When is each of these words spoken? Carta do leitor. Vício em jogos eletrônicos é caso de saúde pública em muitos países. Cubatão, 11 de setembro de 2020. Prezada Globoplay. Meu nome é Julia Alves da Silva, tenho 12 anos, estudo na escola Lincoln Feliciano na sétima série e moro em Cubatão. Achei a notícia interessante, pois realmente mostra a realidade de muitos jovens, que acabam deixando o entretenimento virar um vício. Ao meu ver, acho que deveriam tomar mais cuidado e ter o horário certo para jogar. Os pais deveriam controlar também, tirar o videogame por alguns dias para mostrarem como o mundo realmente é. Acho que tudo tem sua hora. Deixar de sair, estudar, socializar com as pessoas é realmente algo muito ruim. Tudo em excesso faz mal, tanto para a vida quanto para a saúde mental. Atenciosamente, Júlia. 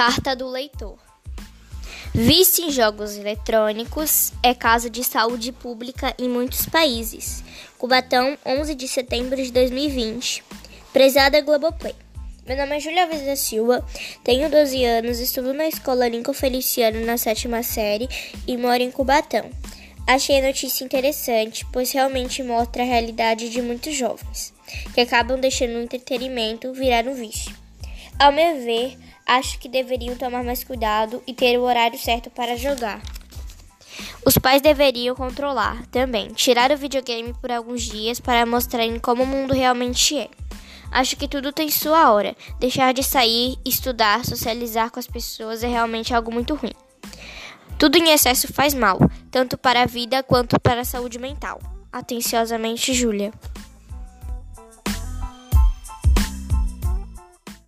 Carta 0.00 0.34
do 0.34 0.48
leitor. 0.48 0.96
Vício 2.14 2.64
em 2.64 2.70
jogos 2.70 3.18
eletrônicos 3.18 4.32
é 4.42 4.54
caso 4.54 4.88
de 4.88 5.04
saúde 5.04 5.52
pública 5.52 6.14
em 6.18 6.26
muitos 6.26 6.64
países. 6.64 7.44
Cubatão, 7.76 8.34
11 8.46 8.74
de 8.74 8.88
setembro 8.88 9.36
de 9.36 9.52
2020. 9.52 10.42
Prezada 10.90 11.42
Globoplay. 11.42 11.94
Meu 12.46 12.56
nome 12.56 12.78
é 12.78 12.80
Julia 12.80 13.02
Alves 13.02 13.26
da 13.26 13.36
Silva, 13.36 13.86
tenho 14.24 14.50
12 14.50 14.82
anos, 14.86 15.20
estudo 15.20 15.52
na 15.52 15.68
escola 15.68 16.08
Lincoln 16.08 16.32
Feliciano 16.32 17.04
na 17.04 17.18
sétima 17.18 17.62
série 17.62 18.08
e 18.46 18.56
moro 18.56 18.82
em 18.82 18.90
Cubatão. 18.90 19.50
Achei 20.06 20.38
a 20.38 20.46
notícia 20.46 20.82
interessante, 20.82 21.66
pois 21.70 21.92
realmente 21.92 22.42
mostra 22.42 22.84
a 22.84 22.86
realidade 22.86 23.50
de 23.50 23.60
muitos 23.60 23.94
jovens, 23.94 24.54
que 24.94 25.02
acabam 25.02 25.38
deixando 25.38 25.74
o 25.74 25.82
entretenimento 25.82 26.72
virar 26.72 27.06
um 27.06 27.12
vício. 27.12 27.54
Ao 28.18 28.32
meu 28.32 28.64
ver, 28.64 28.96
acho 29.30 29.60
que 29.60 29.68
deveriam 29.68 30.16
tomar 30.16 30.42
mais 30.42 30.64
cuidado 30.64 31.22
e 31.24 31.32
ter 31.32 31.56
o 31.56 31.62
horário 31.62 31.96
certo 31.96 32.28
para 32.30 32.56
jogar. 32.56 33.00
Os 34.26 34.36
pais 34.36 34.60
deveriam 34.60 35.14
controlar 35.14 35.86
também, 35.86 36.28
tirar 36.28 36.72
o 36.72 36.76
videogame 36.76 37.32
por 37.34 37.52
alguns 37.52 37.82
dias 37.82 38.18
para 38.18 38.44
mostrarem 38.44 38.98
como 38.98 39.22
o 39.22 39.26
mundo 39.26 39.54
realmente 39.54 40.18
é. 40.18 40.28
Acho 40.90 41.16
que 41.16 41.28
tudo 41.28 41.52
tem 41.52 41.70
sua 41.70 42.10
hora. 42.10 42.36
Deixar 42.58 42.92
de 42.92 43.04
sair, 43.04 43.56
estudar, 43.64 44.24
socializar 44.24 44.90
com 44.90 44.98
as 44.98 45.06
pessoas 45.06 45.62
é 45.62 45.68
realmente 45.68 46.12
algo 46.12 46.32
muito 46.32 46.56
ruim. 46.56 46.74
Tudo 47.78 47.98
em 47.98 48.10
excesso 48.10 48.52
faz 48.52 48.74
mal, 48.74 48.98
tanto 49.30 49.56
para 49.56 49.82
a 49.82 49.86
vida 49.86 50.24
quanto 50.24 50.58
para 50.58 50.80
a 50.80 50.84
saúde 50.84 51.20
mental. 51.20 51.60
Atenciosamente, 51.92 52.92
Júlia. 52.92 53.32